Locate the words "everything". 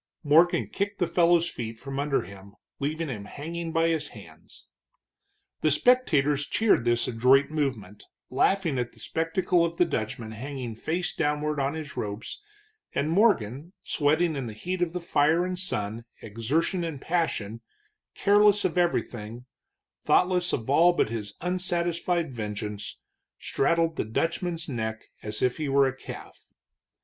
18.79-19.45